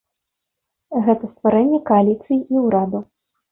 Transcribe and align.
Гэта 1.09 1.29
стварэнне 1.35 1.81
кааліцыі 1.91 2.41
і 2.53 2.67
ўраду. 2.67 3.07